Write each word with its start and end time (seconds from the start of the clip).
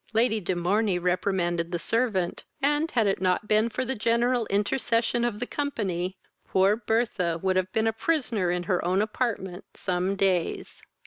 Lady 0.13 0.39
de 0.39 0.55
Morney 0.55 0.97
reprimanded 0.97 1.71
the 1.71 1.77
servant; 1.77 2.43
and, 2.59 2.89
had 2.89 3.05
it 3.05 3.21
not 3.21 3.47
been 3.47 3.69
for 3.69 3.85
the 3.85 3.93
general 3.93 4.47
intercession 4.47 5.23
of 5.23 5.39
the 5.39 5.45
company, 5.45 6.17
poor 6.43 6.75
Birtha 6.75 7.37
would 7.43 7.55
have 7.55 7.71
been 7.71 7.85
a 7.85 7.93
prisoner 7.93 8.49
in 8.49 8.63
her 8.63 8.83
own 8.83 8.99
apartment 8.99 9.63
some 9.75 10.15
days. 10.15 10.81